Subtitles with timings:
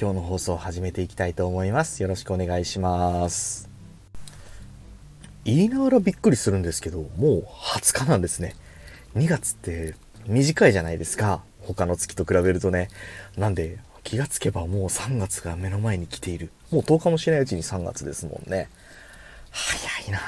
[0.00, 2.04] 今日の放送を始めていきたいと思います。
[2.04, 3.68] よろしくお願いします。
[5.44, 8.54] 言いながらびっくりするんですけどもう20日なんですね。
[9.16, 9.96] 2月って
[10.28, 11.42] 短いじゃないですか。
[11.62, 12.90] 他の月と比べるとね。
[13.36, 16.52] なんで気がつけばもう3月が目の前に来ている。
[16.70, 18.68] もう10日もしないうちに3月ですもんね。
[19.50, 20.20] 早いな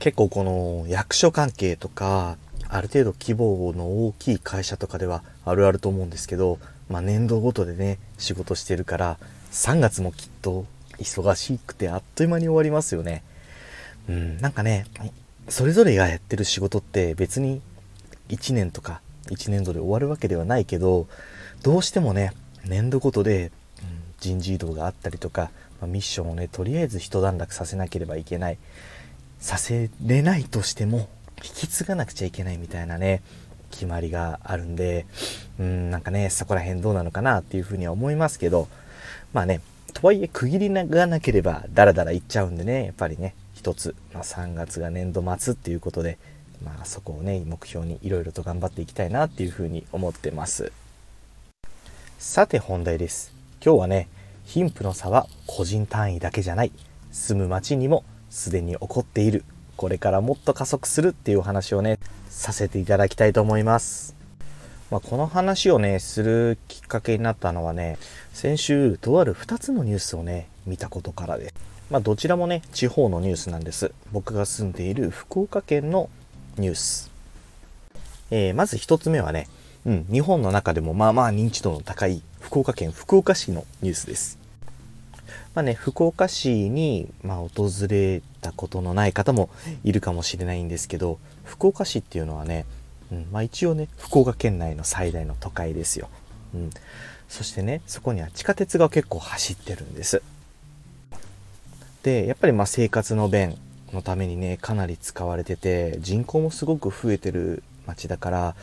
[0.00, 2.36] 結構この役所関係とか
[2.68, 9.18] ある程度規模の大きい会社とかではあるあると思うんですけど、まあ、年度ごとでね仕事してるから
[9.52, 10.64] 3月もきっと
[10.98, 13.22] 忙しくてあっという間に終わりますよね。
[14.08, 14.86] うんなんかね
[15.48, 17.60] それぞれがやってる仕事って別に
[18.28, 21.06] 1年とか1年度で終わるわけではないけど
[21.62, 22.32] どうしてもね
[22.64, 23.50] 年度ごとで、うん、
[24.20, 28.58] 人事異動があったりとか、まあ、ミッションをねとりあえず一段落させなければいけない。
[29.40, 31.08] させれないとしても
[31.44, 33.22] 引き継がなくちゃいけないみたいなね
[33.70, 35.06] 決まりがあるんで
[35.58, 38.68] うんなんかねそこら辺どうなのかなっていうふうには思いますけど
[39.32, 39.60] まあね
[39.92, 46.18] とはいえ区切りがなければダラダラいっちゃうんでねやっぱりね一つ、まあ、3月が年度末っていうことで
[46.64, 50.72] まあそこをね目標にいろいろと頑張っていきたいなっていうふうに思ってます。
[52.18, 53.32] さて本題です。
[53.64, 54.08] 今日はね
[54.44, 56.72] 貧富の差は個人単位だけじゃない。
[57.10, 59.44] 住む町にもすでに起こっている。
[59.76, 61.98] これからもっと加速するっていうお話をね、
[62.28, 64.17] させていただきたいと思います。
[64.90, 67.98] まあ、この話をね、するきっかけになったのはね、
[68.32, 71.54] 先週、とある2つのニュースをね、見たことからです。
[71.90, 73.92] まあ、どちらもね、地方のニュースなんです。
[74.12, 76.08] 僕が住んでいる福岡県の
[76.56, 77.10] ニュース。
[78.30, 79.48] えー、まず1つ目はね、
[79.84, 84.38] うん、日本の中でもまあまあ認知度の高い福岡県福岡市のニュースです。
[85.54, 89.50] まあね、福岡市に、まあ、訪れたことのない方も
[89.82, 92.64] いるかもしれないんですけど福岡市っていうのはね、
[93.12, 93.26] うん。
[93.32, 96.08] まあ、一応ね福岡県内の最大の都会ですよ、
[96.54, 96.70] うん、
[97.28, 100.22] そしてねそこには地下鉄が結構走ってるんです。
[102.02, 103.56] でやっぱりまあ生活の便
[103.92, 108.54] のためにねかなり使われてて人口もすごく増えてる街だから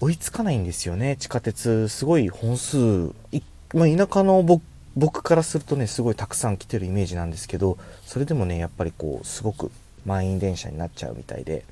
[0.00, 1.16] 追いつかないんですよね。
[1.16, 3.12] 地下鉄すごい本数
[3.74, 4.62] まあ、田舎の僕
[4.96, 9.70] 僕からするとねすごいたくさん来てるイメージなんですけどそれでもねやっぱりこうすごく
[10.06, 11.64] 満員電車になっちゃうみたいで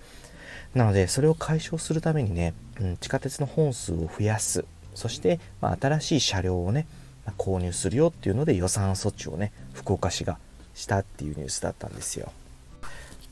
[0.75, 4.65] なのでそれを解消するためにね、うん、地下鉄の本数を増やす。
[4.95, 6.87] そして、まあ、新しい車両をね、
[7.27, 10.39] まあ、購入するよっていうので予算措置をね福岡市が
[10.75, 12.33] したっていうニュースだったんですよ。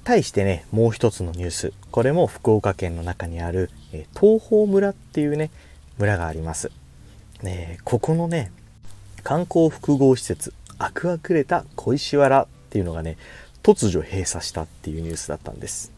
[0.04, 1.72] 対してねもう一つのニュース。
[1.90, 5.50] これも福岡県の中にある、え東峰村っていうね
[5.98, 6.70] 村があります。
[7.42, 8.52] ねここのね
[9.22, 13.16] 観光複合施設アクアクレタ小石原っていうのがね
[13.62, 15.92] 突如閉鎖したっていうニュースだったんです。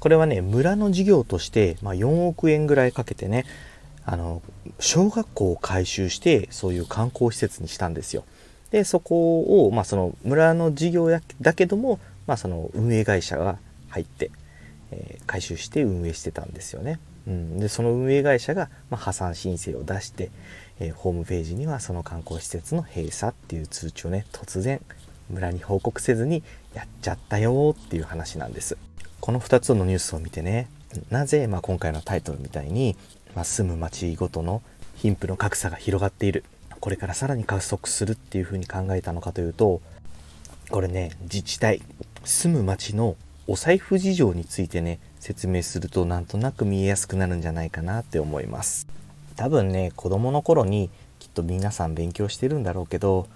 [0.00, 3.44] これはね村の事業として、まあ、4億円ぐらいかけてね
[4.04, 4.42] あの
[4.80, 8.24] 小学校を改修してそういう観光施設にしたんですよ。
[8.70, 13.58] でそこを、まあ、その村の事業だけども、まあ、その運営会社が
[13.88, 14.30] 入って、
[14.92, 20.30] えー、改修して運営してたんですよね、うん、でその運営会社が、ま、破産申請を出して、
[20.78, 24.80] えー、ホームページにはその観光施設の閉鎖っていう通知をね突然
[25.30, 26.44] 村に報告せずに
[26.74, 28.76] やっちゃったよっていう話なんです。
[29.20, 30.68] この2つのニュースを見てね
[31.10, 32.96] なぜ、まあ、今回のタイトルみたいに、
[33.34, 34.62] まあ、住む町ごとの
[34.96, 36.44] 貧富の格差が広がっている
[36.80, 39.80] これからさらに加速するっていうふうに考えたのかというと
[40.70, 41.82] これね自治体
[42.24, 43.16] 住む町の
[43.46, 48.86] お財布事情についてね説明するとなんとなく見えやすくなるんじゃないかなって思います。
[49.36, 53.26] 多分ね子供の頃にきっと皆さん勉強してるんだろうけど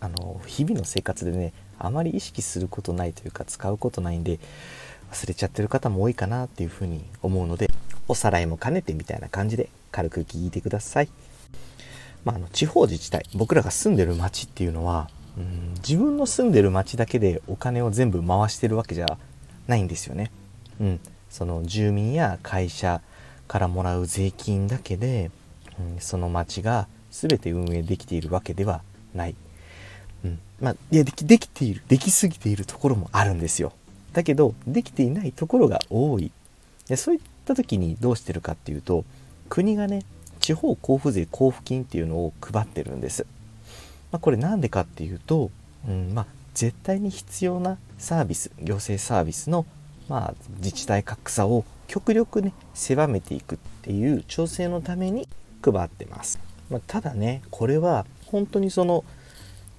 [0.00, 4.38] あの日々の生活でねあまり意識することないというか使うことないんで
[5.10, 7.70] 忘れちゃってる方も多いかなっていうふうに思うので
[8.08, 11.08] おさらいも兼ねてみたいな感じで軽く聞いてください。
[12.24, 15.08] まあ、あの地方自治体僕らが住んでる町っていうのは
[15.38, 19.18] うん自分の住んでる町だけでお金を全部回してるわけじゃ
[19.66, 20.30] ないんですよね。
[20.80, 23.00] うん、その住民や会社
[23.48, 25.30] からもらう税金だけで
[25.80, 28.82] うん、その町が全て運営できているわけでは
[29.14, 29.34] ない。
[30.24, 33.72] うん、まあ、いやできできているできすぎているところもあるんですよ。
[34.12, 36.32] だけどできていないところが多い。
[36.88, 39.04] でそういった時にどうしてるかっていうと
[39.48, 40.02] 国がね
[40.40, 43.26] 地方交付税交付金っていうのを配ってるんです。
[44.10, 45.50] まあ、これなんでかっていうと、
[45.86, 49.66] うんまあ、絶対に必要なサービス行政サービスの、
[50.08, 55.28] まあ、自治体格差を極力ね狭めていくっていう調整のために
[55.62, 56.40] 配ってます、
[56.70, 59.04] まあ、ただねこれは本当にその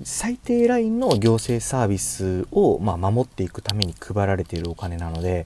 [0.03, 5.45] 最低ラインの行政サービスを、ま、守っていくために配られているお金なので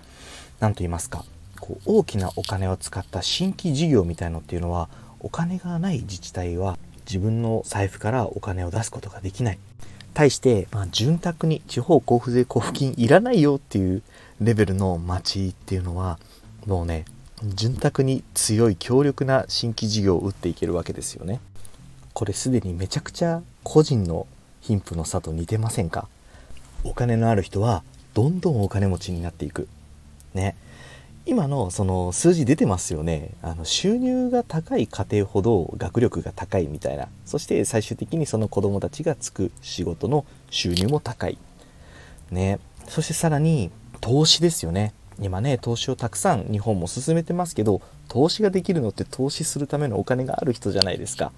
[0.59, 1.25] 何と言いますか
[1.59, 9.59] こう大きなお金を使った新規事業みたいのっていうのはお金がない自治体は自分の財布からお金を出すことができない。
[10.13, 14.01] 対して、まあ、潤沢に地方交付税交付金いらないよっていう
[14.39, 16.19] レベルの町っていうのは
[16.65, 17.03] もうね
[17.43, 21.41] 潤沢に強い強力な新規事業を打っていけるわけですよね。
[22.13, 24.25] これすでにめちゃくちゃ個人の
[24.65, 26.07] 貧富の差と似てませんか？
[26.83, 27.83] お金のある人は
[28.15, 29.67] どんどんお金持ちになっていく。
[30.33, 30.55] ね。
[31.27, 33.31] 今のその数字出てますよね。
[33.43, 37.09] あの収入が高い家庭ほど学力が高いみたいな。
[37.25, 41.37] そして最終的にその子供たちがつく仕事の収入も高い。
[42.31, 42.57] ね。
[42.87, 43.69] そしてさらに
[44.01, 44.93] 投資ですよね。
[45.21, 51.31] 今ね投資をたくさん日本も進めてますけど投資ができるのって投資するためのお金がある人じゃないですか。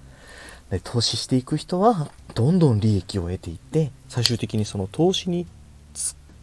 [0.70, 5.46] で投資していく人はどんどん利益を得ていって最終的にその投資に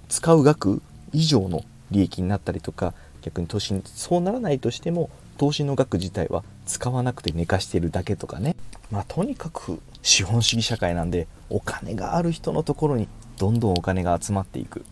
[0.10, 0.82] 使う額
[1.14, 8.56] 以上の利益になったりとか逆に投資にそうならないとしても投資の額自体は使わなくて寝かしているだけとかね。
[8.92, 13.08] まあとにかく資本主義社会なんでお金がある人のところに
[13.38, 14.86] どんどんお金が集まっていく。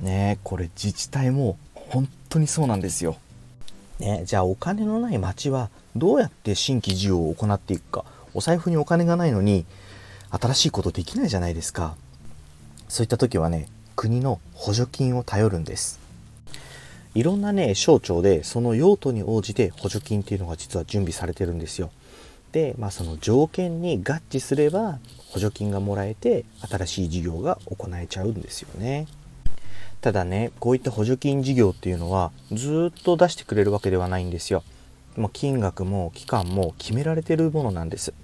[0.00, 3.16] ねこれ自治体も本当にそうなんですよ。
[3.98, 8.04] ねじゃあお金のない町はどうやって新規事業を行っていくか。
[8.34, 9.66] お財布にお金がないのに
[10.30, 11.96] 新しいことできないじゃないですか。
[12.88, 16.00] そういった時はね国の補助金を頼るんです。
[17.14, 21.90] いろんなね省庁でその用途に応じて補助金っていうのが実は準備されてるんですよ。
[22.52, 24.98] で、まあ、その条件に合致すれば
[25.28, 29.06] 補助金がもらえて新しい事業が行えちゃうんですよね。
[30.00, 34.62] ただねこういった補助金事業っていうのはずっと出してくれるわけではないんですよ。
[35.18, 38.14] もう金額も期間も決められてるものなんです。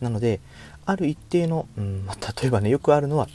[0.00, 0.40] なので
[0.84, 3.28] ある一定の、うんま、例えばねよくあるのは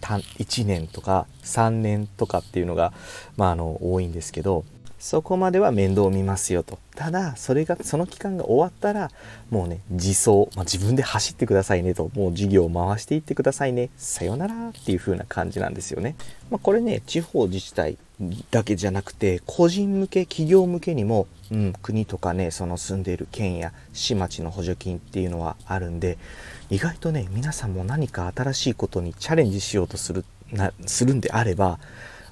[0.00, 2.92] 1年とか3年とかっていうのが、
[3.36, 4.64] まあ、あの多いんですけど
[4.98, 6.78] そこまでは面倒を見ますよと。
[6.94, 9.10] ただそれがその期間が終わったら
[9.50, 12.10] もうね自走、まあ、自分で走ってくださいねと。
[12.14, 13.90] もう事業を回していってくださいね。
[13.96, 16.16] さよならっていう風な感じなんですよね、
[16.50, 17.96] まあ、これね地方自治体
[18.50, 26.18] だけじゃなくて個人向け企業向けにも、うん、国とかねその住んでいる県や市町の補助金っていうのはあるんで
[26.70, 31.78] 意外とね皆さんも何か新しいことにチャレンジしようとするなするんであれば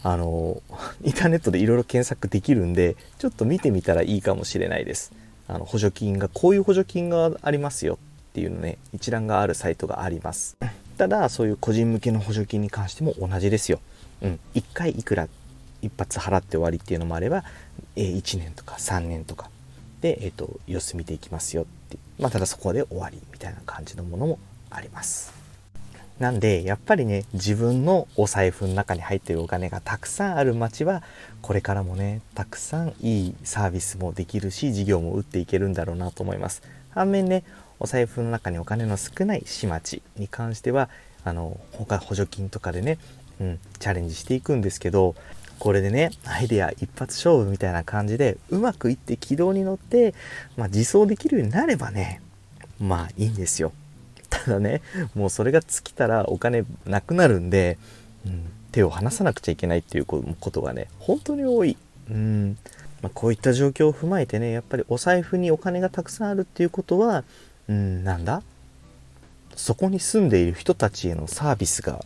[0.06, 0.62] あの
[1.02, 5.12] インターネットでいろいろ検索できるんでちょっと見てみたらいいかもしれないです。
[5.48, 7.98] あの補助金がこういう補助金がありますよ
[8.30, 10.56] っていうのね一覧があるサイトがあります。
[10.96, 13.80] ただそういう個人向けの補助金に関しても同じですよ。
[14.22, 14.40] うん。
[14.54, 15.28] 1回いくら
[15.82, 17.44] 一発払って終わりっていうのもあれば、
[17.96, 19.50] え、1年とか3年とか。
[20.00, 21.98] で、えーと、様子見ていきますよって。
[22.18, 24.38] まあ、ただそこで終わりみたいな感じのものも
[24.70, 25.45] あります。
[26.18, 31.02] なんでやっぱりね自分のお財布の中に入ってるお金がたくさんある町は
[31.42, 37.44] これからもねたくさんいいサービスもできるし事業も打っていけるんだろうなと思います反面ね
[37.78, 40.88] お財布の中にお金の少ない市町に関しては
[41.24, 42.98] あの他補助金とかでね、
[43.40, 45.14] うん、チャレンジしていくんですけど
[45.58, 50.14] これでね、アイデア一発勝負みたいな感じで、うまくいって軌道に乗って、
[50.56, 52.20] まあ、自走できるようになればね、
[52.78, 53.72] まあいいんですよ。
[54.50, 54.82] だね、
[55.14, 57.78] もうそれが尽きたらお金なくなるんで、
[58.26, 61.76] うん、手を離さなくちゃいけないっていうことがね、本当に多い。
[62.10, 62.58] うん
[63.02, 67.24] まあ、こういった状況を踏まえてね、やっぱりお財布にお金がたくさんあるっていうことは、
[67.68, 68.42] うん、なんだ？
[69.54, 72.04] そこに住んでいる人たちへのサービスが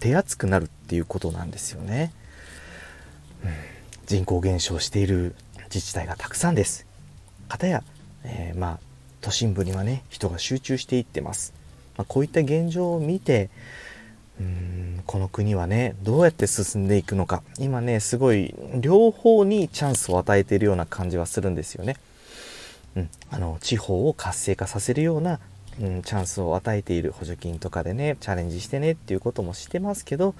[0.00, 2.12] 手厚くなるっていうことなんですよね。
[4.06, 6.86] 人口減少している自治体がたくさんです。
[7.48, 7.82] かたや、
[8.24, 8.78] えー、まあ
[9.20, 11.54] 都心部にはね人が集中していってます。
[11.96, 13.50] まあ、こういった現状を見て
[14.40, 17.42] うーんこの国はねどうやって進んでいくのか。
[17.58, 21.96] 今ねすごい両方にチャンスを与えているような感じはするんですよね。
[22.96, 25.40] うん、あの地方を活性化させるような、
[25.80, 30.34] うん、チャンスを与えている補助金とかでねチャレンジしてねっていうこともしてますけど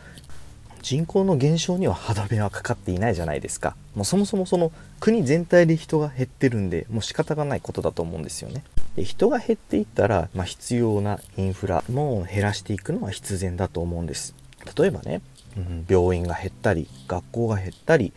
[0.82, 3.76] 人口の減少には歯止めはかかっていないじゃないですか。
[3.94, 8.62] もうそもそもその国全体で人が減ってるんでもう仕方がないことだと思うんですよね。
[8.96, 14.34] で人が減っていったら、まあ、必要なインフラも減らしていくのは必然だと思うんです。
[14.76, 15.22] 例えばね、
[15.56, 18.12] うん、病院が減ったり学校が減ったり、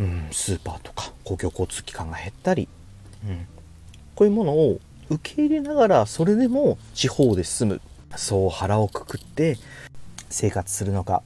[0.00, 2.68] うん、スーパーとか公共交通機関が減ったり、
[3.26, 3.46] うん、
[4.14, 7.80] こういうものを受け入れながらそれでも地方で住む。
[8.16, 9.58] そう腹をくくって
[10.30, 11.22] 生活するのか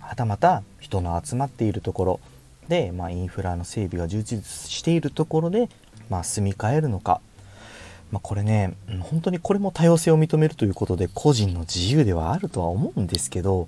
[0.00, 2.20] はたまた人の集まっているところ。
[2.68, 5.68] で、まあ、インフラの整備が充実しているところで、
[6.08, 7.20] まあ、住み替えるのか、
[8.14, 13.66] まあ、これね本当にこれも多様性を認めるということで個人の自由ではあるとは思うんですけど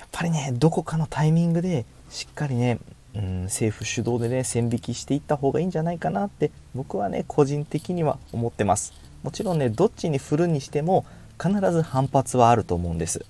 [0.00, 2.80] やっぱりねどこかのタイミングでしっかりね、
[3.14, 8.92] うん、政府主導でね線引きしていった方がいいんじゃないかなって僕はね個人的には思ってます。
[9.22, 11.06] もちろんねどっちに振るにしても
[11.40, 13.24] 必ず反発はあると思うんです。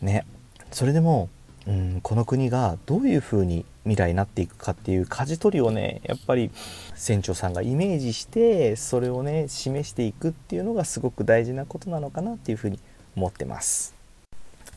[0.00, 0.24] ね。
[0.70, 1.28] それでも
[1.66, 6.50] うん、この国がどういうふうに未来になっていくかっていう舵取りをねやっぱり
[6.94, 12.78] 船長さんがイメージしてそれをね示していくっていうのがすごく大事なことなのかなっていうふうに
[13.16, 13.94] 思ってます。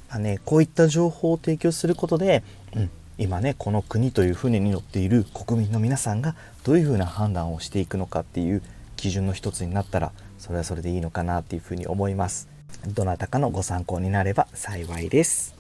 [0.09, 2.43] まあね、こういった情報を提供することで、
[2.75, 8.61] うん、今ねこの国という船に乗っている国民の皆さんがどういうふうな判断をしていくのかっていう
[8.95, 12.47] 基準の一つになったらそれはそれでいいのかなっていうふうに思います。
[12.87, 15.55] どなたかのご参考になれば幸いです。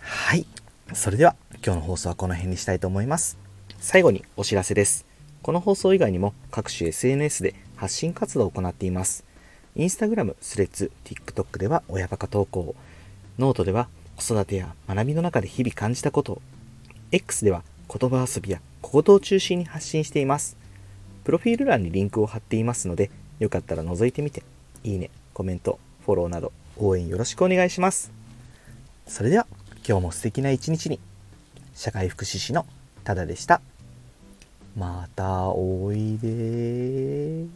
[0.00, 0.46] はい。
[0.92, 3.38] それでは今日の放送はこの辺にしたいと思います。
[3.78, 5.06] 最後にお知らせです。
[5.40, 9.24] この放送以外にも各種 SNS で発信活動を行っています。
[9.76, 12.74] Instagram、 Threads、TikTok では親バカ投稿、
[13.38, 16.42] ノートでは子育てや学びの中で日々感じたこと、
[17.12, 20.56] X では言葉遊びや小言を中心に発信しています。
[21.22, 24.42] プロフィール欄にリンクを貼っていますので、よかったら覗いてみて、
[24.82, 28.10] いいね、コメント、フォローなど応援よろしくお願いします。
[29.06, 29.46] それでは
[29.90, 31.00] 今日も素敵な一日に。
[31.74, 32.64] 社会福祉士の
[33.02, 33.60] ただでした。
[34.76, 37.46] またおいで。